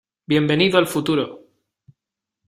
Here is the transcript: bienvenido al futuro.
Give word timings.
bienvenido 0.25 0.79
al 0.79 0.87
futuro. 0.87 1.45